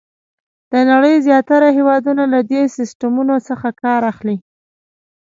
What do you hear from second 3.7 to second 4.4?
کار اخلي.